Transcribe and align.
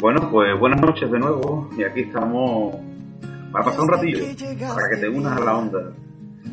Bueno, 0.00 0.28
pues 0.30 0.58
buenas 0.58 0.80
noches 0.80 1.10
de 1.10 1.18
nuevo 1.18 1.70
y 1.78 1.84
aquí 1.84 2.00
estamos 2.02 2.76
para 3.50 3.64
pasar 3.64 3.80
un 3.80 3.88
ratillo 3.88 4.24
para 4.74 4.88
que 4.90 4.96
te 4.96 5.08
unas 5.08 5.40
a 5.40 5.44
la 5.44 5.56
onda 5.56 5.78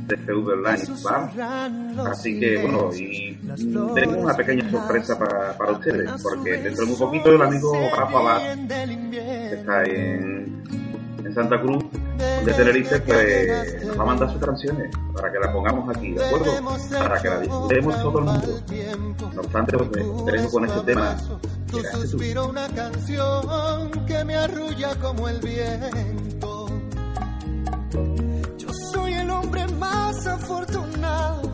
de 0.08 0.18
CV 0.18 0.54
Online 0.54 0.80
Bar. 1.04 2.08
Así 2.08 2.40
que 2.40 2.62
bueno, 2.62 2.94
y 2.94 3.40
tenemos 3.94 4.18
una 4.18 4.34
pequeña 4.36 4.70
sorpresa 4.70 5.18
para, 5.18 5.58
para 5.58 5.72
ustedes, 5.74 6.12
porque 6.24 6.52
dentro 6.58 6.86
de 6.86 6.92
muy 6.92 7.00
poquito 7.00 7.36
el 7.36 7.42
amigo 7.42 7.74
Rafa 7.96 8.20
Abad, 8.20 8.68
que 9.12 9.54
está 9.54 9.84
en, 9.84 10.64
en 11.26 11.34
Santa 11.34 11.60
Cruz 11.62 11.84
de 12.46 12.54
Tenerife, 12.54 13.00
pues 13.02 13.86
nos 13.86 14.00
va 14.00 14.04
a 14.04 14.06
mandar 14.06 14.32
sus 14.32 14.42
canciones 14.42 14.92
para 15.22 15.34
que 15.34 15.40
las 15.40 15.52
pongamos 15.54 15.96
aquí, 15.96 16.12
¿de 16.14 16.26
acuerdo? 16.26 16.52
Para 16.98 17.22
que 17.22 17.30
las 17.30 17.42
disfrutemos 17.42 18.02
todo 18.02 18.20
el 18.20 18.26
mundo. 18.26 18.62
No 19.36 19.42
obstante, 19.42 19.78
pues 19.78 19.92
tenemos 20.26 20.52
con 20.52 20.66
este 20.66 20.80
tema. 20.82 21.16
Tú. 21.70 21.80
Suspiro 21.94 22.48
una 22.48 22.68
canción 22.70 23.92
que 24.08 24.26
me 24.26 24.36
arrulla 24.36 24.96
como 24.96 25.30
el 25.30 25.40
viento. 25.40 26.66
Yo 28.58 28.68
soy 28.92 29.14
el 29.14 29.30
hombre 29.30 29.68
más 29.68 30.26
afortunado. 30.26 31.52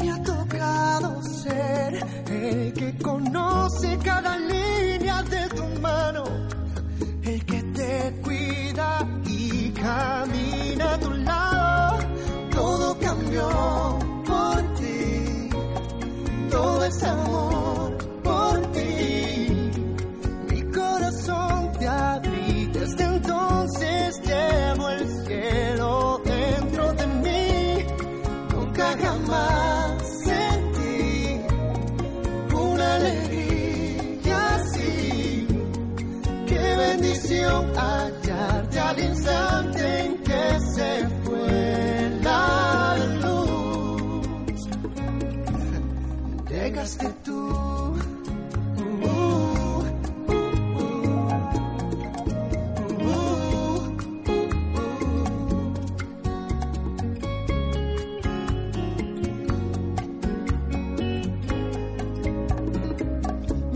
Me 0.00 0.12
ha 0.12 0.22
tocado 0.22 1.22
ser 1.22 2.06
el 2.30 2.72
que 2.72 2.96
conoce 3.02 3.98
cada 3.98 4.38
línea 4.38 5.22
de 5.24 5.48
tu 5.48 5.64
mano. 5.80 6.17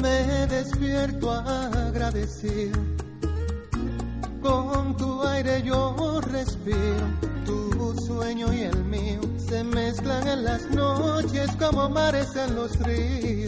Me 0.00 0.46
despierto 0.46 1.30
agradecido. 1.32 2.72
Con 2.72 2.91
mares 11.92 12.34
en 12.36 12.54
los 12.54 12.78
ríos. 12.80 13.41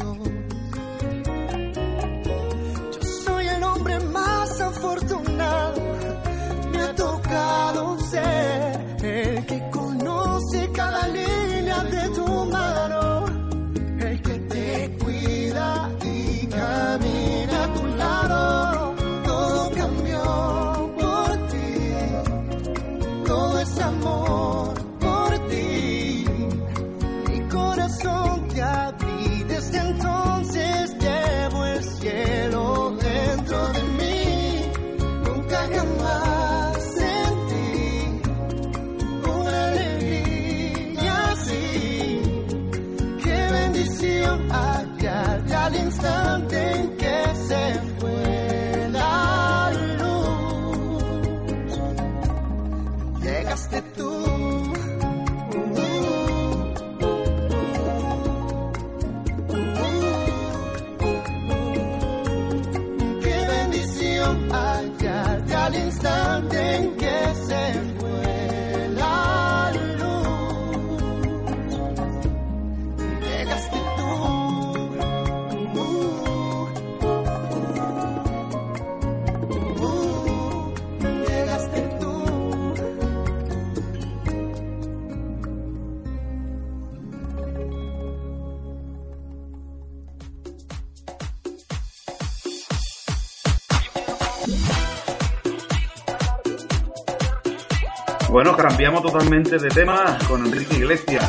Bueno, 98.35 98.57
cambiamos 98.57 99.01
totalmente 99.01 99.59
de 99.59 99.69
tema 99.69 100.19
con 100.27 100.45
Enrique 100.45 100.79
Iglesias. 100.79 101.25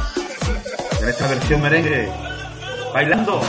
En 0.99 1.07
esta 1.07 1.27
versión 1.27 1.61
merengue. 1.61 2.09
Bailando. 2.95 3.41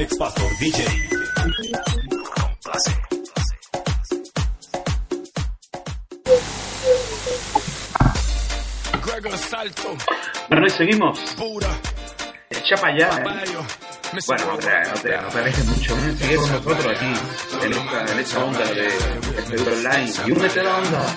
Alex 0.00 0.16
Pastor 0.16 0.50
DJ. 0.58 0.82
Gregor 9.04 9.36
Salto. 9.36 9.96
Bueno, 10.48 10.66
y 10.66 10.70
seguimos. 10.70 11.18
Pura. 11.36 11.68
Echa 12.48 12.76
para 12.76 12.94
allá. 12.94 13.10
¿eh? 13.10 13.58
Bueno, 14.26 14.46
no 14.46 14.56
te, 14.56 14.70
no 14.88 14.94
te, 14.94 15.16
no 15.20 15.28
te 15.28 15.38
alejes 15.38 15.66
mucho. 15.66 15.94
¿eh? 15.94 16.14
Sigue 16.18 16.36
con 16.36 16.50
nosotros 16.50 16.86
aquí 16.86 17.04
en 17.62 17.72
esta, 17.72 18.12
en 18.12 18.18
esta 18.20 18.44
onda 18.44 18.64
de 18.64 18.86
este 18.86 19.70
Online. 19.70 20.12
Y 20.26 20.32
únete 20.32 20.60
a 20.60 20.62
la 20.62 20.76
onda. 20.78 21.16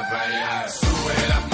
Para 0.00 0.22
allá. 0.22 0.68
Sube 0.68 1.51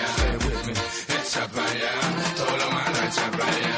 echa 0.00 0.26
para 0.26 0.40
allá. 0.44 0.80
Echa 1.20 1.46
para 1.48 1.70
allá, 1.70 1.92
todo 2.36 2.56
lo 2.56 2.70
malo 2.70 2.96
echa 3.08 3.30
para 3.30 3.46
allá. 3.46 3.74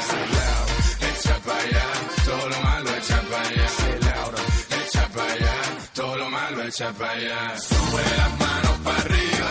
Echa 1.09 1.35
para 1.45 1.61
allá, 1.63 1.85
todo 2.25 2.49
lo 2.49 2.59
malo 2.61 2.89
echa 2.97 3.21
para 3.29 3.47
allá. 3.47 3.67
Echa 4.83 5.07
para 5.09 5.33
allá, 5.33 5.55
todo 5.93 6.17
lo 6.17 6.29
malo 6.29 6.63
echa 6.63 6.91
para 6.93 7.11
allá. 7.11 7.59
Sube 7.59 8.03
las 8.17 8.31
manos 8.39 8.77
para 8.83 9.01
arriba, 9.01 9.49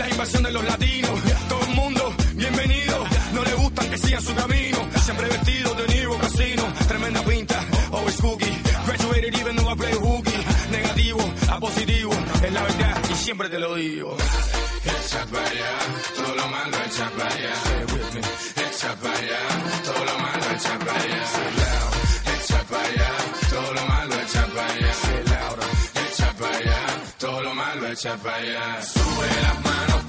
la 0.00 0.08
invasión 0.08 0.42
de 0.42 0.52
los 0.52 0.64
latinos. 0.64 1.10
Todo 1.48 1.62
el 1.68 1.74
mundo, 1.74 2.14
bienvenido. 2.34 2.96
No 3.34 3.44
le 3.44 3.54
gustan 3.54 3.90
que 3.90 3.98
sigan 3.98 4.22
su 4.22 4.34
camino. 4.34 4.78
Siempre 5.04 5.28
vestido 5.28 5.74
de 5.74 5.86
Niro 5.88 6.18
Casino. 6.18 6.62
Tremenda 6.88 7.22
pinta, 7.22 7.58
always 7.92 8.16
cookie. 8.16 8.56
Graduated 8.86 9.34
even 9.40 9.56
though 9.56 9.72
I 9.72 9.76
play 9.76 9.92
hooky. 9.92 10.38
Negativo 10.70 11.20
a 11.50 11.60
positivo, 11.60 12.12
es 12.46 12.52
la 12.52 12.62
verdad 12.62 12.96
y 13.10 13.14
siempre 13.14 13.48
te 13.50 13.58
lo 13.58 13.74
digo. 13.74 14.16
Echa 14.84 15.26
para 15.26 15.46
allá, 15.50 15.72
todo 16.16 16.34
lo 16.34 16.46
malo 16.48 16.76
echa 16.86 17.10
para 17.16 17.34
allá. 17.34 17.54
Echa 18.66 18.96
para 19.02 19.18
allá, 19.18 19.40
todo 19.84 20.04
lo 20.08 20.18
malo 20.24 20.44
echa 20.54 20.78
para 20.78 21.00
allá. 21.02 21.22
Echa 22.34 22.60
para 22.70 22.84
allá, 22.88 23.10
todo 23.50 23.74
lo 23.74 23.82
malo 23.86 24.14
echa 24.24 24.46
para 24.54 24.72
allá. 24.72 24.92
Echa 26.08 26.32
para 26.38 26.56
allá, 26.56 26.80
todo 27.18 27.42
lo 27.42 27.54
malo 27.54 27.86
echa 27.88 28.16
para 28.16 28.36
allá. 28.36 28.82
Sube 28.82 29.28
las 29.42 29.64
manos 29.64 29.89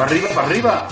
Para 0.00 0.12
arriba, 0.12 0.28
para 0.34 0.46
arriba. 0.46 0.88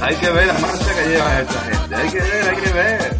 Hay 0.00 0.14
que 0.14 0.30
ver 0.30 0.46
la 0.46 0.52
marcha 0.60 0.94
que 0.94 1.08
lleva 1.08 1.40
esta 1.40 1.60
gente. 1.60 1.96
Hay 1.96 2.08
que 2.08 2.20
ver, 2.20 2.48
hay 2.48 2.56
que 2.56 2.72
ver. 2.72 3.13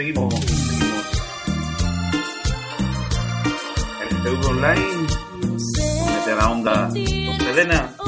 Seguimos, 0.00 0.32
seguimos, 0.32 0.64
seguimos. 0.66 1.04
El 4.00 4.08
Facebook 4.22 4.46
Online. 4.46 5.06
Mete 6.06 6.34
la 6.36 6.50
onda 6.50 6.88
con 6.88 7.40
Selena. 7.40 7.99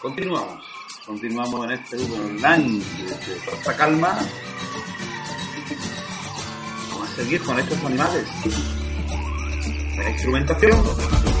Continuamos, 0.00 0.64
continuamos 1.04 1.64
en 1.66 1.70
este 1.72 1.96
grupo 1.96 2.14
online, 2.14 2.78
de 2.78 3.56
esta 3.56 3.76
calma, 3.76 4.18
Seguir 7.18 7.42
con 7.42 7.58
estos 7.58 7.84
animales. 7.84 8.24
La 9.96 10.10
instrumentación. 10.10 11.37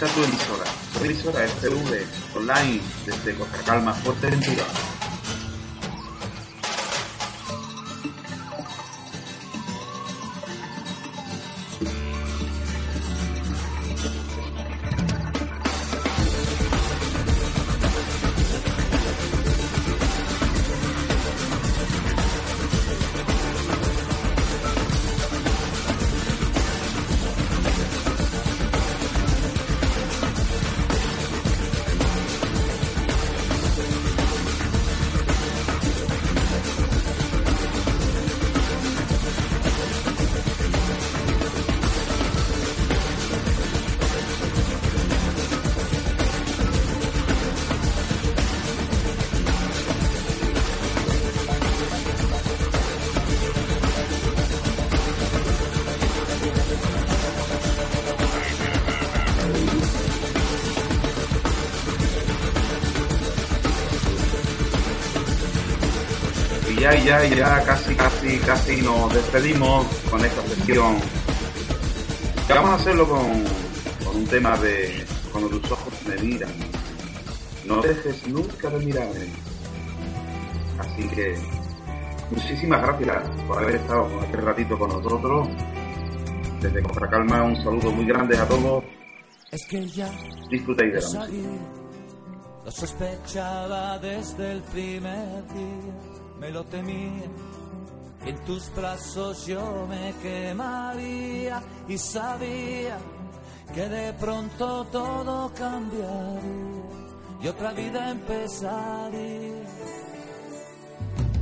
Esta 0.00 0.14
tu 0.14 0.24
emisora. 0.24 0.64
Tu 0.94 1.04
emisora 1.04 1.46
FV 1.46 2.06
online 2.34 2.80
desde 3.04 3.34
Costa 3.34 3.58
Calma, 3.66 3.92
Fuerteventura. 3.92 4.64
Y 67.00 67.04
ya, 67.06 67.24
ya, 67.24 67.34
ya, 67.36 67.64
casi, 67.64 67.94
casi, 67.94 68.38
casi 68.38 68.82
nos 68.82 69.12
despedimos 69.14 69.86
con 70.10 70.24
esta 70.24 70.42
sesión. 70.42 70.96
Vamos 72.48 72.70
a 72.70 72.74
hacerlo 72.74 73.08
con, 73.08 73.44
con 74.04 74.16
un 74.16 74.26
tema 74.26 74.56
de 74.58 75.04
cuando 75.32 75.48
tus 75.50 75.70
ojos 75.70 75.94
me 76.06 76.16
miran. 76.22 76.50
No 77.66 77.80
dejes 77.80 78.26
nunca 78.28 78.68
de 78.70 78.84
mirarme. 78.84 79.28
Así 80.78 81.08
que 81.08 81.36
muchísimas 82.30 82.82
gracias 82.82 83.30
por 83.46 83.58
haber 83.62 83.76
estado 83.76 84.08
este 84.24 84.36
ratito 84.38 84.78
con 84.78 84.88
nosotros. 84.90 85.48
Desde 86.60 86.82
Costa 86.82 87.08
Calma, 87.08 87.42
un 87.44 87.56
saludo 87.56 87.92
muy 87.92 88.04
grande 88.06 88.36
a 88.36 88.46
todos. 88.46 88.84
Es 89.52 89.66
que 89.66 89.86
ya 89.88 90.10
Disfrutéis 90.50 90.92
de 90.92 91.00
la 91.00 91.06
música. 91.26 91.48
lo 92.64 92.70
sospechaba 92.70 93.98
desde 93.98 94.52
el 94.52 94.62
primer 94.62 95.46
día, 95.54 95.94
me 96.40 96.50
lo 96.50 96.64
temía. 96.64 97.28
En 98.24 98.36
tus 98.44 98.74
brazos 98.74 99.46
yo 99.46 99.86
me 99.88 100.14
quemaría 100.22 101.62
y 101.88 101.96
sabía 101.96 102.98
que 103.74 103.88
de 103.88 104.12
pronto 104.14 104.84
todo 104.86 105.52
cambiaría 105.54 106.80
y 107.42 107.48
otra 107.48 107.72
vida 107.72 108.10
empezaría. 108.10 109.62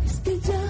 Es 0.05 0.21
que 0.21 0.39
ya 0.41 0.68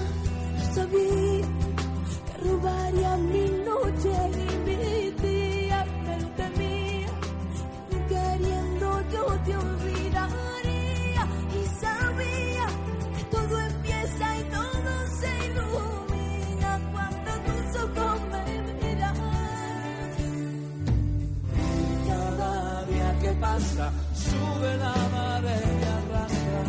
sube 23.61 24.77
la 24.77 24.95
marea 25.13 25.61
y 25.61 25.85
arrastra. 25.99 26.63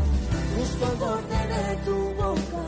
Justo 0.56 0.86
al 0.86 0.96
borde 0.98 1.42
de 1.54 1.76
tu 1.86 1.98
boca, 2.16 2.66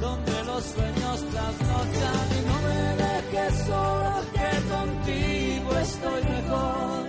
donde 0.00 0.44
los 0.44 0.64
sueños 0.64 1.18
trasnochan 1.32 2.26
y 2.36 2.40
no 2.48 2.56
me 2.66 2.80
dejes 3.04 3.54
solo 3.66 4.12
que 4.34 4.50
contigo 4.74 5.70
estoy 5.78 6.22
mejor. 6.24 7.06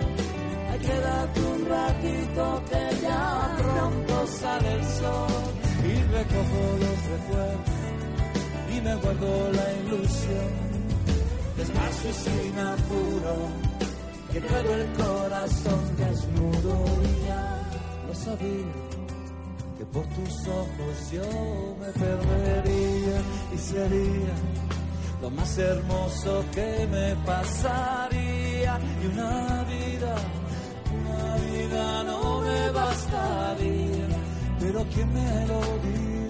Ay, 0.70 0.78
quédate 0.78 1.40
un 1.40 1.68
ratito 1.68 2.62
que 2.70 3.02
ya 3.02 3.56
pronto 3.58 4.26
sale 4.26 4.72
el 4.72 4.84
sol. 4.84 5.52
Y 5.82 5.94
recojo 6.16 6.62
los 6.82 6.98
recuerdos 7.12 7.82
y 8.74 8.80
me 8.80 8.94
guardo 8.96 9.52
la 9.52 9.72
ilusión, 9.82 10.50
despacio 11.56 12.10
y 12.10 12.12
sin 12.12 12.58
apuro 12.58 13.71
que 14.32 14.40
traigo 14.40 14.74
el 14.74 14.92
corazón 14.92 15.96
desnudo 15.96 16.74
ya 17.26 17.70
lo 18.06 18.14
sabía. 18.14 18.72
Que 19.78 19.84
por 19.86 20.06
tus 20.06 20.48
ojos 20.48 21.10
yo 21.12 21.76
me 21.80 21.88
perdería 22.04 23.18
y 23.54 23.58
sería 23.58 24.34
lo 25.20 25.30
más 25.30 25.58
hermoso 25.58 26.44
que 26.54 26.86
me 26.90 27.14
pasaría 27.26 28.78
y 29.02 29.06
una 29.06 29.64
vida, 29.64 30.14
una 31.00 31.36
vida 31.36 32.04
no 32.04 32.40
me 32.40 32.70
bastaría, 32.70 34.08
pero 34.60 34.84
quién 34.92 35.12
me 35.12 35.46
lo 35.46 35.60
diría. 35.84 36.21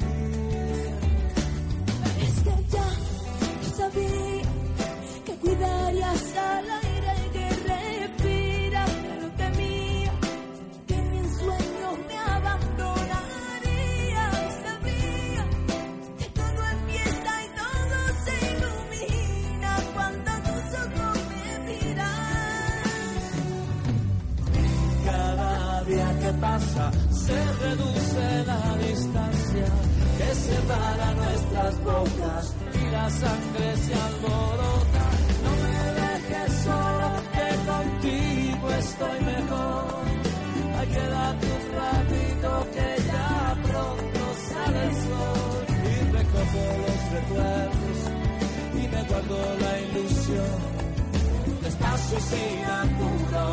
Sin 52.28 52.64
apuro 52.80 53.44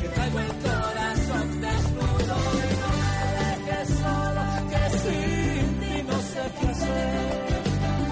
que 0.00 0.08
traigo 0.14 0.38
el 0.40 0.52
corazón 0.66 1.46
desnudo 1.64 2.36
y 2.68 2.72
no 2.82 2.90
me 3.02 3.16
dejes 3.40 3.88
solo, 4.02 4.44
que 4.70 4.82
sin 5.02 5.66
ti 5.80 5.94
no 6.10 6.18
sé 6.32 6.42
qué 6.58 6.66
hacer. 6.72 7.62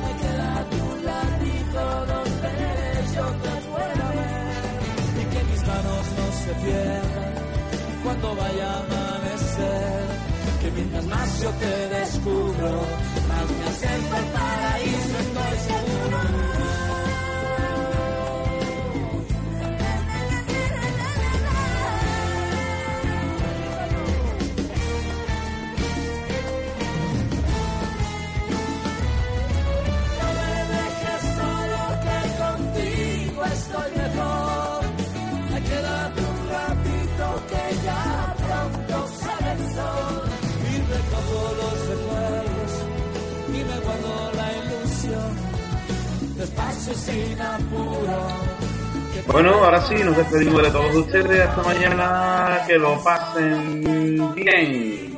Me 0.02 0.12
queda 0.22 0.50
un 0.92 0.98
ladito 1.08 1.84
donde 2.12 2.52
yo 3.14 3.26
te 3.44 3.54
pueda 3.70 4.06
ver 4.18 4.80
y 5.20 5.24
que 5.32 5.40
mis 5.50 5.62
manos 5.70 6.04
no 6.18 6.26
se 6.42 6.52
pierdan 6.64 7.32
cuando 8.04 8.36
vaya 8.36 8.66
a 8.72 8.78
amanecer. 8.84 10.30
Que 10.60 10.70
mientras 10.72 11.06
más 11.06 11.40
yo 11.42 11.50
te 11.62 11.72
descubro, 11.96 12.70
más 13.28 13.46
me 13.56 13.88
al 13.88 14.69
Bueno, 49.32 49.54
ahora 49.64 49.80
sí, 49.86 49.94
nos 50.02 50.16
despedimos 50.16 50.62
de 50.62 50.70
todos 50.70 50.94
ustedes. 50.96 51.48
Hasta 51.48 51.62
mañana. 51.62 52.64
Que 52.66 52.78
lo 52.78 53.02
pasen 53.02 54.34
bien. 54.34 55.16